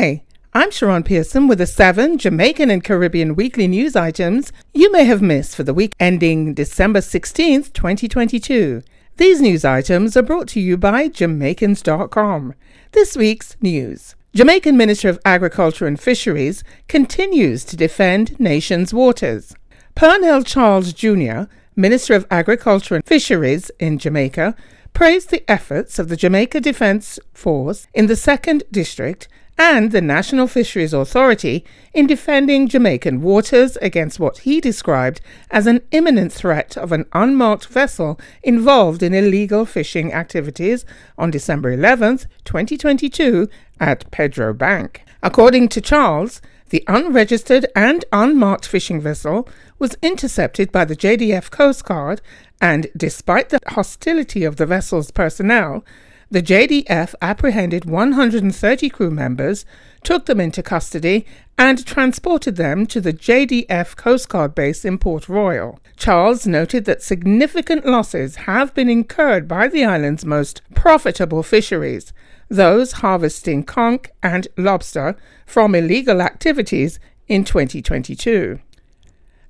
Hi, 0.00 0.22
I'm 0.54 0.70
Sharon 0.70 1.02
Pearson 1.02 1.46
with 1.46 1.58
the 1.58 1.66
seven 1.66 2.16
Jamaican 2.16 2.70
and 2.70 2.82
Caribbean 2.82 3.36
weekly 3.36 3.68
news 3.68 3.94
items 3.94 4.50
you 4.72 4.90
may 4.90 5.04
have 5.04 5.20
missed 5.20 5.54
for 5.54 5.62
the 5.62 5.74
week 5.74 5.94
ending 6.00 6.54
December 6.54 7.00
16th, 7.00 7.74
2022. 7.74 8.80
These 9.18 9.42
news 9.42 9.62
items 9.62 10.16
are 10.16 10.22
brought 10.22 10.48
to 10.48 10.60
you 10.60 10.78
by 10.78 11.10
Jamaicans.com. 11.10 12.54
This 12.92 13.14
week's 13.14 13.58
news. 13.60 14.14
Jamaican 14.34 14.74
Minister 14.74 15.10
of 15.10 15.20
Agriculture 15.26 15.86
and 15.86 16.00
Fisheries 16.00 16.64
continues 16.88 17.62
to 17.66 17.76
defend 17.76 18.40
nation's 18.40 18.94
waters. 18.94 19.54
Pearnel 19.94 20.44
Charles 20.44 20.94
Jr., 20.94 21.42
Minister 21.76 22.14
of 22.14 22.26
Agriculture 22.30 22.94
and 22.94 23.04
Fisheries 23.04 23.70
in 23.78 23.98
Jamaica, 23.98 24.56
praised 24.94 25.28
the 25.28 25.48
efforts 25.50 25.98
of 25.98 26.08
the 26.08 26.16
Jamaica 26.16 26.62
Defence 26.62 27.18
Force 27.34 27.86
in 27.92 28.06
the 28.06 28.14
2nd 28.14 28.62
District 28.70 29.28
and 29.60 29.92
the 29.92 30.00
National 30.00 30.46
Fisheries 30.46 30.94
Authority 30.94 31.66
in 31.92 32.06
defending 32.06 32.66
Jamaican 32.66 33.20
waters 33.20 33.76
against 33.82 34.18
what 34.18 34.38
he 34.38 34.58
described 34.58 35.20
as 35.50 35.66
an 35.66 35.82
imminent 35.90 36.32
threat 36.32 36.78
of 36.78 36.92
an 36.92 37.04
unmarked 37.12 37.66
vessel 37.66 38.18
involved 38.42 39.02
in 39.02 39.12
illegal 39.12 39.66
fishing 39.66 40.14
activities 40.14 40.86
on 41.18 41.30
December 41.30 41.72
11, 41.72 42.20
2022, 42.46 43.50
at 43.78 44.10
Pedro 44.10 44.54
Bank. 44.54 45.04
According 45.22 45.68
to 45.68 45.82
Charles, 45.82 46.40
the 46.70 46.82
unregistered 46.88 47.66
and 47.76 48.02
unmarked 48.14 48.66
fishing 48.66 48.98
vessel 48.98 49.46
was 49.78 49.94
intercepted 50.00 50.72
by 50.72 50.86
the 50.86 50.96
JDF 50.96 51.50
Coast 51.50 51.84
Guard, 51.84 52.22
and 52.62 52.86
despite 52.96 53.50
the 53.50 53.58
hostility 53.66 54.42
of 54.42 54.56
the 54.56 54.64
vessel's 54.64 55.10
personnel, 55.10 55.84
the 56.30 56.42
JDF 56.42 57.14
apprehended 57.20 57.84
130 57.86 58.88
crew 58.90 59.10
members, 59.10 59.64
took 60.04 60.26
them 60.26 60.40
into 60.40 60.62
custody, 60.62 61.26
and 61.58 61.84
transported 61.84 62.54
them 62.56 62.86
to 62.86 63.00
the 63.00 63.12
JDF 63.12 63.96
Coast 63.96 64.28
Guard 64.28 64.54
base 64.54 64.84
in 64.84 64.96
Port 64.96 65.28
Royal. 65.28 65.80
Charles 65.96 66.46
noted 66.46 66.84
that 66.84 67.02
significant 67.02 67.84
losses 67.84 68.36
have 68.36 68.72
been 68.74 68.88
incurred 68.88 69.48
by 69.48 69.66
the 69.66 69.84
island's 69.84 70.24
most 70.24 70.62
profitable 70.74 71.42
fisheries, 71.42 72.12
those 72.48 72.92
harvesting 72.92 73.64
conch 73.64 74.06
and 74.22 74.46
lobster 74.56 75.16
from 75.46 75.74
illegal 75.74 76.22
activities 76.22 77.00
in 77.26 77.44
2022. 77.44 78.60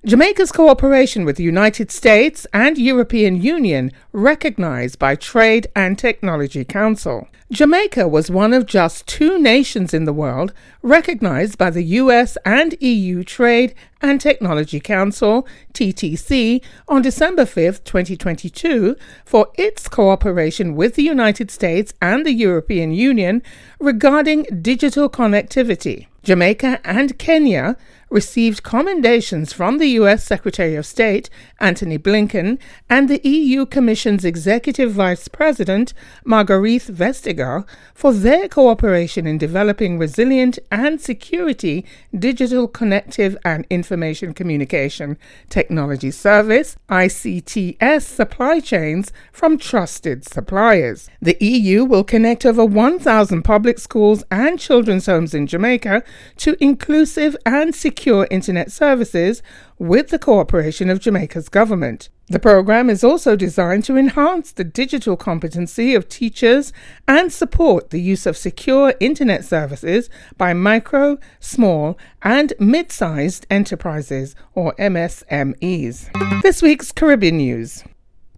Jamaica's 0.02 0.50
cooperation 0.50 1.26
with 1.26 1.36
the 1.36 1.42
United 1.42 1.90
States 1.90 2.46
and 2.54 2.78
European 2.78 3.36
Union 3.42 3.92
recognized 4.14 4.98
by 4.98 5.14
Trade 5.14 5.66
and 5.76 5.98
Technology 5.98 6.64
Council. 6.64 7.28
Jamaica 7.52 8.08
was 8.08 8.30
one 8.30 8.54
of 8.54 8.64
just 8.64 9.06
two 9.06 9.38
nations 9.38 9.92
in 9.92 10.06
the 10.06 10.14
world 10.14 10.54
recognized 10.82 11.58
by 11.58 11.68
the 11.68 11.82
US 11.82 12.38
and 12.46 12.80
EU 12.80 13.22
Trade 13.22 13.74
and 14.00 14.22
Technology 14.22 14.80
Council, 14.80 15.46
TTC, 15.74 16.62
on 16.88 17.02
December 17.02 17.44
5, 17.44 17.84
2022, 17.84 18.96
for 19.26 19.48
its 19.56 19.86
cooperation 19.86 20.76
with 20.76 20.94
the 20.94 21.02
United 21.02 21.50
States 21.50 21.92
and 22.00 22.24
the 22.24 22.32
European 22.32 22.92
Union 22.92 23.42
regarding 23.78 24.44
digital 24.62 25.10
connectivity. 25.10 26.06
Jamaica 26.22 26.80
and 26.84 27.18
Kenya 27.18 27.76
received 28.10 28.64
commendations 28.64 29.52
from 29.52 29.78
the 29.78 29.86
U.S. 30.00 30.24
Secretary 30.24 30.74
of 30.74 30.84
State, 30.84 31.30
Antony 31.60 31.96
Blinken, 31.96 32.58
and 32.88 33.08
the 33.08 33.20
EU 33.22 33.64
Commission's 33.64 34.24
Executive 34.24 34.90
Vice 34.90 35.28
President, 35.28 35.94
Margrethe 36.26 36.90
Vestager, 36.90 37.64
for 37.94 38.12
their 38.12 38.48
cooperation 38.48 39.26
in 39.26 39.38
developing 39.38 39.98
resilient 39.98 40.58
and 40.72 41.00
security 41.00 41.86
digital 42.18 42.66
connective 42.66 43.36
and 43.44 43.64
information 43.70 44.34
communication 44.34 45.16
technology 45.48 46.10
service, 46.10 46.76
ICTS 46.88 48.02
supply 48.02 48.58
chains 48.58 49.12
from 49.32 49.56
trusted 49.56 50.28
suppliers. 50.28 51.08
The 51.22 51.36
EU 51.40 51.84
will 51.84 52.04
connect 52.04 52.44
over 52.44 52.64
1,000 52.64 53.42
public 53.42 53.78
schools 53.78 54.24
and 54.30 54.58
children's 54.58 55.06
homes 55.06 55.32
in 55.32 55.46
Jamaica 55.46 56.02
to 56.38 56.56
inclusive 56.62 57.36
and 57.46 57.72
secure 57.74 57.99
secure 58.00 58.26
internet 58.30 58.72
services 58.72 59.42
with 59.78 60.08
the 60.08 60.18
cooperation 60.18 60.88
of 60.88 61.00
Jamaica's 61.00 61.50
government. 61.50 62.08
The 62.28 62.38
program 62.38 62.88
is 62.88 63.04
also 63.04 63.36
designed 63.36 63.84
to 63.84 63.98
enhance 63.98 64.52
the 64.52 64.64
digital 64.64 65.18
competency 65.18 65.94
of 65.94 66.08
teachers 66.08 66.72
and 67.06 67.30
support 67.30 67.90
the 67.90 68.00
use 68.00 68.24
of 68.24 68.38
secure 68.38 68.94
internet 69.00 69.44
services 69.44 70.08
by 70.38 70.54
micro, 70.54 71.18
small, 71.40 71.98
and 72.22 72.54
mid 72.58 72.90
sized 72.90 73.46
enterprises, 73.50 74.34
or 74.54 74.74
MSMEs. 74.76 76.40
This 76.40 76.62
week's 76.62 76.92
Caribbean 76.92 77.36
News. 77.36 77.84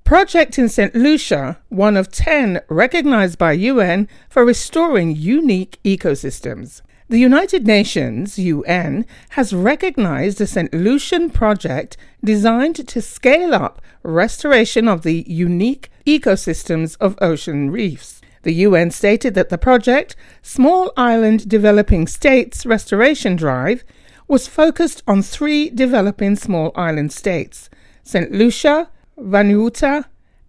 Project 0.03 0.59
in 0.59 0.69
St. 0.69 0.93
Lucia, 0.93 1.61
one 1.69 1.97
of 1.97 2.11
10 2.11 2.63
recognized 2.69 3.39
by 3.39 3.53
UN 3.53 4.09
for 4.29 4.45
restoring 4.45 5.15
unique 5.15 5.79
ecosystems. 5.85 6.83
The 7.09 7.19
United 7.19 7.67
Nations, 7.67 8.39
UN, 8.39 9.05
has 9.31 9.53
recognized 9.53 10.39
the 10.39 10.47
St. 10.47 10.73
Lucian 10.73 11.31
project 11.31 11.97
designed 12.25 12.89
to 12.89 13.03
scale 13.03 13.55
up 13.55 13.83
restoration 14.03 14.89
of 14.89 15.03
the 15.03 15.25
unique 15.27 15.91
ecosystems 16.07 16.97
of 17.01 17.19
ocean 17.21 17.71
reefs. 17.71 18.21
The 18.43 18.55
UN 18.67 18.91
stated 18.91 19.35
that 19.35 19.51
the 19.51 19.59
project, 19.59 20.17
Small 20.43 20.93
Island 20.97 21.49
Developing 21.49 22.07
States 22.07 22.65
Restoration 22.65 23.37
Drive, 23.37 23.85
was 24.27 24.49
focused 24.49 25.03
on 25.07 25.23
three 25.23 25.71
developing 25.71 26.37
small 26.37 26.73
island 26.75 27.13
states 27.13 27.69
St. 28.05 28.33
Lucia, 28.33 28.91
Vanuatu, 29.19 30.05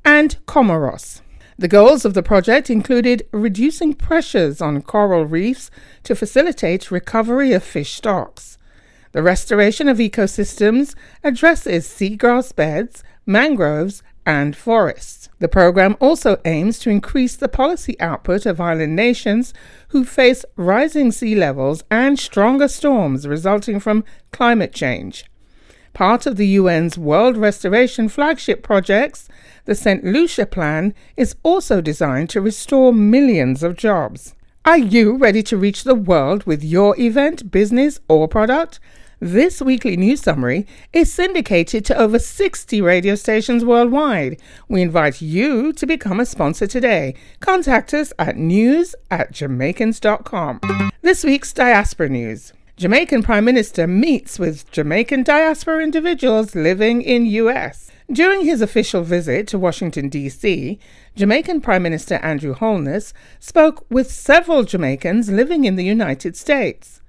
and 0.05 0.37
Comoros. 0.45 1.22
The 1.57 1.67
goals 1.67 2.03
of 2.05 2.13
the 2.13 2.23
project 2.23 2.69
included 2.69 3.27
reducing 3.31 3.93
pressures 3.93 4.61
on 4.61 4.81
coral 4.81 5.25
reefs 5.25 5.69
to 6.03 6.15
facilitate 6.15 6.91
recovery 6.91 7.53
of 7.53 7.63
fish 7.63 7.93
stocks. 7.93 8.57
The 9.11 9.21
restoration 9.21 9.87
of 9.87 9.97
ecosystems 9.97 10.95
addresses 11.23 11.87
seagrass 11.87 12.55
beds, 12.55 13.03
mangroves, 13.27 14.01
and 14.25 14.55
forests. 14.55 15.29
The 15.39 15.47
program 15.47 15.97
also 15.99 16.37
aims 16.45 16.79
to 16.79 16.89
increase 16.89 17.35
the 17.35 17.49
policy 17.49 17.99
output 17.99 18.45
of 18.45 18.59
island 18.59 18.95
nations 18.95 19.53
who 19.89 20.05
face 20.05 20.45
rising 20.55 21.11
sea 21.11 21.35
levels 21.35 21.83
and 21.91 22.17
stronger 22.17 22.67
storms 22.67 23.27
resulting 23.27 23.79
from 23.79 24.03
climate 24.31 24.73
change. 24.73 25.25
Part 25.93 26.25
of 26.25 26.37
the 26.37 26.55
UN's 26.57 26.97
World 26.97 27.37
Restoration 27.37 28.09
Flagship 28.09 28.63
projects, 28.63 29.29
the 29.65 29.75
St. 29.75 30.03
Lucia 30.03 30.47
Plan 30.47 30.95
is 31.15 31.35
also 31.43 31.81
designed 31.81 32.31
to 32.31 32.41
restore 32.41 32.91
millions 32.91 33.61
of 33.61 33.77
jobs. 33.77 34.33
Are 34.65 34.77
you 34.77 35.17
ready 35.17 35.43
to 35.43 35.57
reach 35.57 35.83
the 35.83 35.93
world 35.93 36.45
with 36.45 36.63
your 36.63 36.99
event, 36.99 37.51
business, 37.51 37.99
or 38.07 38.27
product? 38.27 38.79
This 39.19 39.61
weekly 39.61 39.95
news 39.95 40.21
summary 40.21 40.65
is 40.93 41.13
syndicated 41.13 41.85
to 41.85 41.97
over 41.97 42.17
60 42.17 42.81
radio 42.81 43.13
stations 43.13 43.63
worldwide. 43.63 44.41
We 44.67 44.81
invite 44.81 45.21
you 45.21 45.73
to 45.73 45.85
become 45.85 46.19
a 46.19 46.25
sponsor 46.25 46.65
today. 46.65 47.13
Contact 47.39 47.93
us 47.93 48.11
at 48.17 48.35
news 48.35 48.95
at 49.11 49.31
jamaicans.com. 49.31 50.59
This 51.03 51.23
week's 51.23 51.53
diaspora 51.53 52.09
news. 52.09 52.51
Jamaican 52.75 53.21
Prime 53.21 53.45
Minister 53.45 53.85
meets 53.85 54.39
with 54.39 54.69
Jamaican 54.71 55.21
diaspora 55.21 55.83
individuals 55.83 56.55
living 56.55 57.03
in 57.03 57.27
US. 57.27 57.91
During 58.11 58.45
his 58.45 58.61
official 58.61 59.03
visit 59.03 59.47
to 59.49 59.59
Washington, 59.59 60.09
D.C., 60.09 60.79
Jamaican 61.15 61.61
Prime 61.61 61.83
Minister 61.83 62.15
Andrew 62.15 62.55
Holness 62.55 63.13
spoke 63.39 63.85
with 63.91 64.11
several 64.11 64.63
Jamaicans 64.63 65.29
living 65.29 65.65
in 65.65 65.75
the 65.75 65.85
United 65.85 66.35
States. 66.35 66.99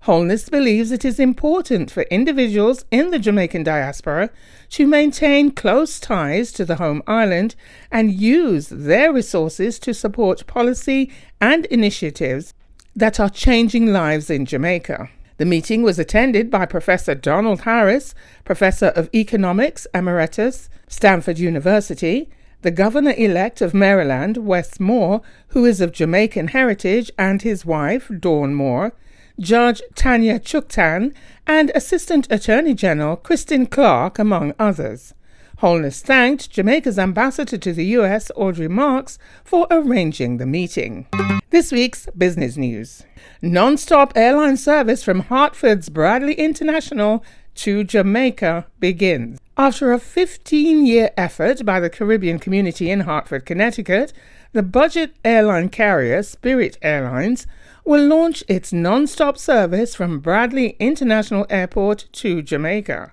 Holness 0.00 0.48
believes 0.48 0.90
it 0.90 1.04
is 1.04 1.20
important 1.20 1.90
for 1.90 2.04
individuals 2.04 2.86
in 2.90 3.10
the 3.10 3.18
Jamaican 3.18 3.62
diaspora 3.62 4.30
to 4.70 4.86
maintain 4.86 5.50
close 5.50 6.00
ties 6.00 6.50
to 6.52 6.64
the 6.64 6.76
home 6.76 7.02
island 7.06 7.54
and 7.92 8.10
use 8.10 8.68
their 8.70 9.12
resources 9.12 9.78
to 9.80 9.92
support 9.92 10.46
policy 10.46 11.12
and 11.42 11.66
initiatives 11.66 12.54
that 12.96 13.20
are 13.20 13.30
changing 13.30 13.92
lives 13.92 14.30
in 14.30 14.46
Jamaica. 14.46 15.08
The 15.40 15.46
meeting 15.46 15.80
was 15.80 15.98
attended 15.98 16.50
by 16.50 16.66
Professor 16.66 17.14
Donald 17.14 17.62
Harris, 17.62 18.14
Professor 18.44 18.88
of 18.88 19.08
Economics 19.14 19.86
Emeritus, 19.94 20.68
Stanford 20.86 21.38
University, 21.38 22.28
the 22.60 22.70
Governor 22.70 23.14
elect 23.16 23.62
of 23.62 23.72
Maryland, 23.72 24.36
Wes 24.36 24.78
Moore, 24.78 25.22
who 25.48 25.64
is 25.64 25.80
of 25.80 25.92
Jamaican 25.92 26.48
heritage, 26.48 27.10
and 27.16 27.40
his 27.40 27.64
wife, 27.64 28.10
Dawn 28.20 28.54
Moore, 28.54 28.92
Judge 29.38 29.80
Tanya 29.94 30.38
Chutkan, 30.38 31.14
and 31.46 31.72
Assistant 31.74 32.30
Attorney 32.30 32.74
General 32.74 33.16
Kristen 33.16 33.64
Clarke, 33.64 34.18
among 34.18 34.52
others. 34.58 35.14
Holness 35.60 36.00
thanked 36.00 36.50
Jamaica's 36.50 36.98
ambassador 36.98 37.58
to 37.58 37.74
the 37.74 37.84
US, 37.98 38.30
Audrey 38.34 38.66
Marks, 38.66 39.18
for 39.44 39.66
arranging 39.70 40.38
the 40.38 40.46
meeting. 40.46 41.06
This 41.50 41.70
week's 41.70 42.06
business 42.16 42.56
news. 42.56 43.02
Non-stop 43.42 44.14
airline 44.16 44.56
service 44.56 45.04
from 45.04 45.20
Hartford's 45.20 45.90
Bradley 45.90 46.32
International 46.32 47.22
to 47.56 47.84
Jamaica 47.84 48.68
begins. 48.78 49.38
After 49.58 49.92
a 49.92 49.98
15 49.98 50.86
year 50.86 51.10
effort 51.18 51.66
by 51.66 51.78
the 51.78 51.90
Caribbean 51.90 52.38
community 52.38 52.90
in 52.90 53.00
Hartford, 53.00 53.44
Connecticut, 53.44 54.14
the 54.54 54.62
budget 54.62 55.14
airline 55.26 55.68
carrier 55.68 56.22
Spirit 56.22 56.78
Airlines 56.80 57.46
will 57.84 58.06
launch 58.06 58.42
its 58.48 58.72
non 58.72 59.06
stop 59.06 59.36
service 59.36 59.94
from 59.94 60.20
Bradley 60.20 60.74
International 60.78 61.44
Airport 61.50 62.06
to 62.12 62.40
Jamaica. 62.40 63.12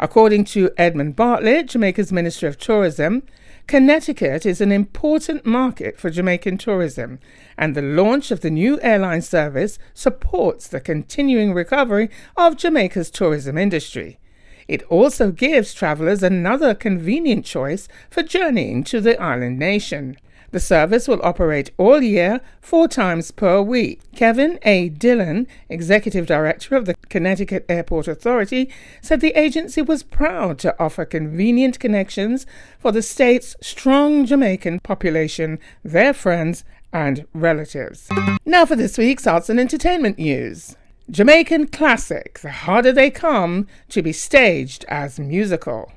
According 0.00 0.44
to 0.44 0.70
Edmund 0.76 1.16
Bartlett, 1.16 1.66
Jamaica's 1.66 2.12
Minister 2.12 2.46
of 2.46 2.56
Tourism, 2.56 3.24
Connecticut 3.66 4.46
is 4.46 4.60
an 4.60 4.70
important 4.70 5.44
market 5.44 5.98
for 5.98 6.08
Jamaican 6.08 6.58
tourism, 6.58 7.18
and 7.58 7.74
the 7.74 7.82
launch 7.82 8.30
of 8.30 8.40
the 8.40 8.50
new 8.50 8.80
airline 8.80 9.22
service 9.22 9.76
supports 9.94 10.68
the 10.68 10.80
continuing 10.80 11.52
recovery 11.52 12.10
of 12.36 12.56
Jamaica's 12.56 13.10
tourism 13.10 13.58
industry. 13.58 14.20
It 14.68 14.84
also 14.84 15.32
gives 15.32 15.74
travelers 15.74 16.22
another 16.22 16.74
convenient 16.74 17.44
choice 17.44 17.88
for 18.08 18.22
journeying 18.22 18.84
to 18.84 19.00
the 19.00 19.20
island 19.20 19.58
nation. 19.58 20.16
The 20.50 20.60
service 20.60 21.06
will 21.06 21.20
operate 21.22 21.72
all 21.76 22.00
year, 22.00 22.40
four 22.60 22.88
times 22.88 23.30
per 23.30 23.60
week. 23.60 24.00
Kevin 24.16 24.58
A. 24.62 24.88
Dillon, 24.88 25.46
Executive 25.68 26.26
Director 26.26 26.74
of 26.74 26.86
the 26.86 26.94
Connecticut 27.10 27.66
Airport 27.68 28.08
Authority, 28.08 28.70
said 29.02 29.20
the 29.20 29.38
agency 29.38 29.82
was 29.82 30.02
proud 30.02 30.58
to 30.60 30.74
offer 30.82 31.04
convenient 31.04 31.78
connections 31.78 32.46
for 32.78 32.92
the 32.92 33.02
state's 33.02 33.56
strong 33.60 34.24
Jamaican 34.24 34.80
population, 34.80 35.58
their 35.84 36.14
friends, 36.14 36.64
and 36.94 37.26
relatives. 37.34 38.08
Now 38.46 38.64
for 38.64 38.76
this 38.76 38.96
week's 38.96 39.26
arts 39.26 39.50
and 39.50 39.60
entertainment 39.60 40.18
news. 40.18 40.76
Jamaican 41.10 41.68
classic 41.68 42.38
The 42.40 42.50
Harder 42.50 42.92
They 42.92 43.10
Come 43.10 43.66
to 43.90 44.02
be 44.02 44.12
staged 44.12 44.84
as 44.88 45.18
musical. 45.18 45.92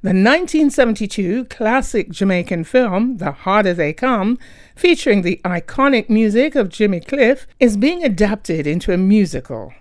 The 0.00 0.10
1972 0.10 1.46
classic 1.46 2.10
Jamaican 2.10 2.62
film, 2.62 3.16
The 3.16 3.32
Harder 3.32 3.74
They 3.74 3.92
Come, 3.92 4.38
featuring 4.76 5.22
the 5.22 5.40
iconic 5.44 6.08
music 6.08 6.54
of 6.54 6.68
Jimmy 6.68 7.00
Cliff, 7.00 7.48
is 7.58 7.76
being 7.76 8.04
adapted 8.04 8.64
into 8.64 8.92
a 8.92 8.96
musical. 8.96 9.72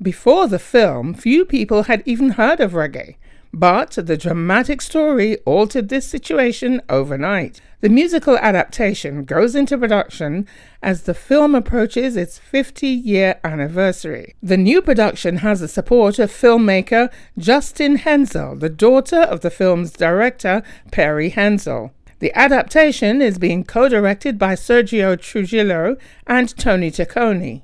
Before 0.00 0.46
the 0.46 0.58
film, 0.58 1.14
few 1.14 1.46
people 1.46 1.84
had 1.84 2.02
even 2.04 2.30
heard 2.30 2.60
of 2.60 2.72
reggae, 2.72 3.16
but 3.50 3.92
the 3.92 4.18
dramatic 4.18 4.82
story 4.82 5.38
altered 5.46 5.88
this 5.88 6.06
situation 6.06 6.82
overnight. 6.90 7.62
The 7.80 7.88
musical 7.88 8.36
adaptation 8.36 9.24
goes 9.24 9.54
into 9.54 9.78
production 9.78 10.46
as 10.82 11.02
the 11.02 11.14
film 11.14 11.54
approaches 11.54 12.14
its 12.14 12.38
50 12.38 12.86
year 12.86 13.40
anniversary. 13.42 14.34
The 14.42 14.58
new 14.58 14.82
production 14.82 15.36
has 15.38 15.60
the 15.60 15.68
support 15.68 16.18
of 16.18 16.30
filmmaker 16.30 17.10
Justine 17.38 17.96
Henzell, 17.98 18.60
the 18.60 18.68
daughter 18.68 19.22
of 19.22 19.40
the 19.40 19.50
film's 19.50 19.92
director 19.92 20.62
Perry 20.90 21.30
Henzell. 21.30 21.92
The 22.18 22.36
adaptation 22.36 23.22
is 23.22 23.38
being 23.38 23.64
co 23.64 23.88
directed 23.88 24.38
by 24.38 24.54
Sergio 24.54 25.18
Trujillo 25.20 25.96
and 26.26 26.54
Tony 26.56 26.90
Taccone. 26.90 27.62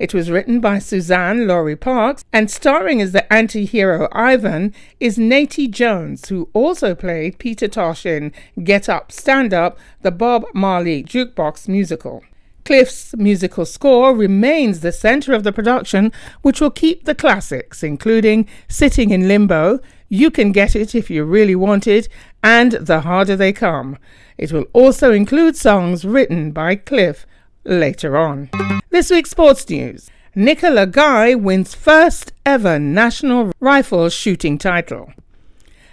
It 0.00 0.14
was 0.14 0.30
written 0.30 0.60
by 0.60 0.78
Suzan-Lori 0.78 1.76
Parks, 1.76 2.24
and 2.32 2.50
starring 2.50 3.02
as 3.02 3.12
the 3.12 3.30
anti 3.30 3.66
hero 3.66 4.08
Ivan 4.12 4.72
is 4.98 5.18
Natey 5.18 5.70
Jones, 5.70 6.30
who 6.30 6.48
also 6.54 6.94
played 6.94 7.38
Peter 7.38 7.68
Tosh 7.68 8.06
in 8.06 8.32
Get 8.64 8.88
Up, 8.88 9.12
Stand 9.12 9.52
Up, 9.52 9.78
the 10.00 10.10
Bob 10.10 10.46
Marley 10.54 11.04
jukebox 11.04 11.68
musical. 11.68 12.24
Cliff's 12.64 13.14
musical 13.16 13.66
score 13.66 14.16
remains 14.16 14.80
the 14.80 14.90
center 14.90 15.34
of 15.34 15.44
the 15.44 15.52
production, 15.52 16.12
which 16.40 16.62
will 16.62 16.70
keep 16.70 17.04
the 17.04 17.14
classics, 17.14 17.82
including 17.82 18.48
Sitting 18.68 19.10
in 19.10 19.28
Limbo, 19.28 19.80
You 20.08 20.30
Can 20.30 20.52
Get 20.52 20.74
It 20.74 20.94
If 20.94 21.10
You 21.10 21.24
Really 21.24 21.54
Want 21.54 21.86
It, 21.86 22.08
and 22.42 22.72
The 22.72 23.02
Harder 23.02 23.36
They 23.36 23.52
Come. 23.52 23.98
It 24.38 24.50
will 24.50 24.64
also 24.72 25.12
include 25.12 25.56
songs 25.56 26.06
written 26.06 26.52
by 26.52 26.76
Cliff 26.76 27.26
later 27.64 28.16
on. 28.16 28.50
This 28.90 29.10
week's 29.10 29.30
sports 29.30 29.68
news. 29.68 30.10
Nicola 30.34 30.86
Guy 30.86 31.34
wins 31.34 31.74
first 31.74 32.32
ever 32.46 32.78
national 32.78 33.52
rifle 33.60 34.08
shooting 34.08 34.58
title. 34.58 35.12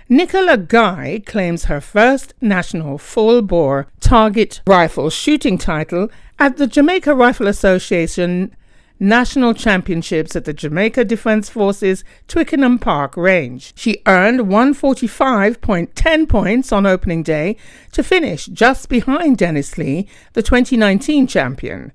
Nicola 0.09 0.57
Guy 0.57 1.21
claims 1.25 1.65
her 1.65 1.81
first 1.81 2.33
national 2.39 2.97
full 2.97 3.41
bore 3.41 3.87
target 3.99 4.61
rifle 4.65 5.09
shooting 5.09 5.57
title 5.57 6.09
at 6.39 6.57
the 6.57 6.67
Jamaica 6.67 7.13
Rifle 7.13 7.47
Association 7.47 8.55
National 8.99 9.53
Championships 9.53 10.35
at 10.35 10.45
the 10.45 10.53
Jamaica 10.53 11.05
Defense 11.05 11.49
Forces 11.49 12.03
Twickenham 12.27 12.79
Park 12.79 13.15
Range. 13.15 13.71
She 13.75 14.01
earned 14.07 14.41
145.10 14.41 16.27
points 16.29 16.71
on 16.71 16.85
opening 16.87 17.21
day 17.21 17.57
to 17.91 18.01
finish 18.01 18.47
just 18.47 18.89
behind 18.89 19.37
Dennis 19.37 19.77
Lee, 19.77 20.07
the 20.33 20.41
2019 20.41 21.27
champion. 21.27 21.91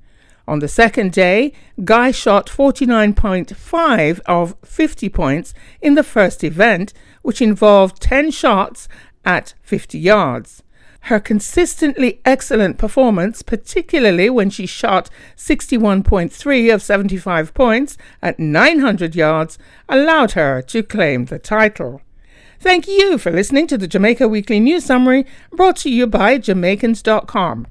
On 0.47 0.61
the 0.61 0.69
second 0.69 1.13
day, 1.13 1.53
Guy 1.85 2.11
shot 2.13 2.47
49.5 2.47 4.21
of 4.27 4.57
50 4.65 5.09
points 5.09 5.55
in 5.81 5.95
the 5.95 6.03
first 6.03 6.45
event, 6.45 6.93
which 7.23 7.43
involved 7.43 8.01
10 8.01 8.31
shots 8.31 8.89
at 9.25 9.55
50 9.63 9.99
yards. 9.99 10.62
Her 11.07 11.19
consistently 11.19 12.21
excellent 12.25 12.79
performance, 12.79 13.43
particularly 13.43 14.31
when 14.31 14.51
she 14.51 14.67
shot 14.67 15.11
61.3 15.37 16.73
of 16.73 16.83
75 16.83 17.53
points 17.55 17.99
at 18.23 18.39
900 18.39 19.17
yards, 19.17 19.59
allowed 19.89 20.33
her 20.33 20.63
to 20.63 20.83
claim 20.83 21.25
the 21.25 21.41
title. 21.41 22.03
Thank 22.61 22.87
you 22.87 23.19
for 23.19 23.33
listening 23.33 23.67
to 23.67 23.77
the 23.77 23.89
Jamaica 23.89 24.29
Weekly 24.29 24.61
News 24.61 24.85
Summary 24.85 25.27
brought 25.51 25.77
to 25.79 25.91
you 25.91 26.07
by 26.07 26.39
Jamaicans.com. 26.39 27.67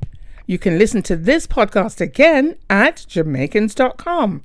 You 0.45 0.59
can 0.59 0.77
listen 0.77 1.01
to 1.03 1.15
this 1.15 1.47
podcast 1.47 2.01
again 2.01 2.57
at 2.69 3.05
jamaicans.com. 3.07 4.43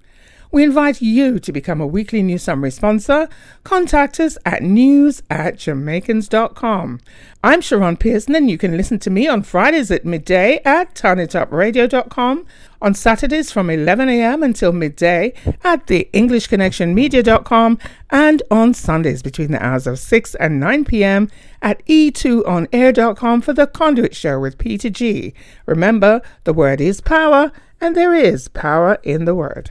We 0.52 0.64
invite 0.64 1.02
you 1.02 1.38
to 1.38 1.52
become 1.52 1.80
a 1.80 1.86
weekly 1.86 2.22
news 2.22 2.44
summary 2.44 2.70
sponsor. 2.70 3.28
Contact 3.64 4.20
us 4.20 4.38
at 4.44 4.62
news 4.62 5.22
at 5.28 5.56
jamaicans.com. 5.56 7.00
I'm 7.42 7.60
Sharon 7.60 7.96
Pearson, 7.96 8.34
and 8.34 8.50
you 8.50 8.58
can 8.58 8.76
listen 8.76 8.98
to 9.00 9.10
me 9.10 9.28
on 9.28 9.42
Fridays 9.42 9.90
at 9.90 10.04
midday 10.04 10.60
at 10.64 10.94
turnitupradio.com, 10.94 12.46
on 12.82 12.94
Saturdays 12.94 13.52
from 13.52 13.70
11 13.70 14.08
a.m. 14.08 14.42
until 14.42 14.72
midday 14.72 15.32
at 15.62 15.86
the 15.86 16.08
EnglishConnectionMedia.com, 16.12 17.78
and 18.10 18.42
on 18.50 18.74
Sundays 18.74 19.22
between 19.22 19.52
the 19.52 19.64
hours 19.64 19.86
of 19.86 19.98
6 19.98 20.34
and 20.36 20.58
9 20.58 20.84
p.m. 20.86 21.30
at 21.62 21.84
e2onair.com 21.86 23.40
for 23.42 23.52
the 23.52 23.66
Conduit 23.66 24.16
Show 24.16 24.40
with 24.40 24.58
Peter 24.58 24.90
G. 24.90 25.32
Remember, 25.66 26.22
the 26.44 26.52
word 26.52 26.80
is 26.80 27.00
power, 27.00 27.52
and 27.80 27.94
there 27.94 28.14
is 28.14 28.48
power 28.48 28.98
in 29.02 29.24
the 29.24 29.34
word. 29.34 29.64